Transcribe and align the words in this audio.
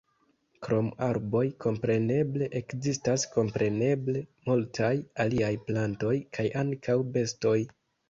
Krom 0.67 0.87
arboj 1.07 1.41
kompreneble 1.65 2.47
ekzistas 2.61 3.27
kompreneble 3.37 4.25
multaj 4.51 4.93
aliaj 5.29 5.55
plantoj 5.71 6.19
kaj 6.41 6.51
ankaŭ 6.67 7.01
bestoj. 7.17 7.59